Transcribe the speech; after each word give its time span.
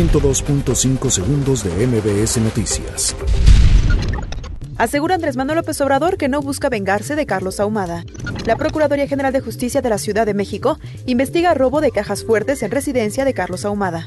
102.5 0.00 1.10
segundos 1.10 1.62
de 1.62 1.86
MBS 1.86 2.38
Noticias. 2.38 3.14
Asegura 4.78 5.16
Andrés 5.16 5.36
Manuel 5.36 5.58
López 5.58 5.78
Obrador 5.82 6.16
que 6.16 6.30
no 6.30 6.40
busca 6.40 6.70
vengarse 6.70 7.16
de 7.16 7.26
Carlos 7.26 7.60
Ahumada. 7.60 8.06
La 8.46 8.56
Procuraduría 8.56 9.06
General 9.06 9.30
de 9.30 9.42
Justicia 9.42 9.82
de 9.82 9.90
la 9.90 9.98
Ciudad 9.98 10.24
de 10.24 10.32
México 10.32 10.78
investiga 11.04 11.52
robo 11.52 11.82
de 11.82 11.90
cajas 11.90 12.24
fuertes 12.24 12.62
en 12.62 12.70
residencia 12.70 13.26
de 13.26 13.34
Carlos 13.34 13.66
Ahumada. 13.66 14.06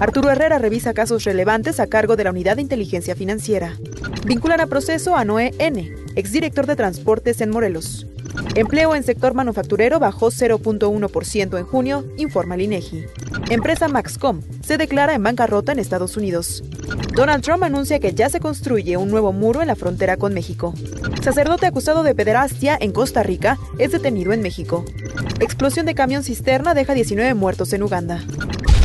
Arturo 0.00 0.30
Herrera 0.30 0.58
revisa 0.58 0.92
casos 0.92 1.24
relevantes 1.24 1.78
a 1.80 1.86
cargo 1.86 2.16
de 2.16 2.24
la 2.24 2.30
Unidad 2.30 2.56
de 2.56 2.62
Inteligencia 2.62 3.14
Financiera. 3.14 3.78
Vinculan 4.26 4.60
a 4.60 4.66
proceso 4.66 5.16
a 5.16 5.24
Noé 5.24 5.54
N., 5.58 5.94
exdirector 6.16 6.66
de 6.66 6.76
Transportes 6.76 7.40
en 7.40 7.50
Morelos. 7.50 8.06
Empleo 8.56 8.94
en 8.94 9.04
sector 9.04 9.34
manufacturero 9.34 10.00
bajó 10.00 10.30
0.1% 10.30 11.58
en 11.58 11.64
junio, 11.64 12.04
informa 12.16 12.56
el. 12.56 13.08
Empresa 13.50 13.88
Maxcom 13.88 14.42
se 14.62 14.76
declara 14.76 15.14
en 15.14 15.22
bancarrota 15.22 15.72
en 15.72 15.78
Estados 15.78 16.16
Unidos. 16.16 16.64
Donald 17.14 17.44
Trump 17.44 17.62
anuncia 17.62 18.00
que 18.00 18.14
ya 18.14 18.28
se 18.28 18.40
construye 18.40 18.96
un 18.96 19.10
nuevo 19.10 19.32
muro 19.32 19.62
en 19.62 19.68
la 19.68 19.76
frontera 19.76 20.16
con 20.16 20.34
México. 20.34 20.74
Sacerdote 21.22 21.66
acusado 21.66 22.02
de 22.02 22.14
pederastia 22.14 22.76
en 22.80 22.92
Costa 22.92 23.22
Rica 23.22 23.58
es 23.78 23.92
detenido 23.92 24.32
en 24.32 24.42
México. 24.42 24.84
Explosión 25.40 25.86
de 25.86 25.94
camión 25.94 26.24
cisterna 26.24 26.74
deja 26.74 26.94
19 26.94 27.34
muertos 27.34 27.72
en 27.72 27.82
Uganda. 27.82 28.24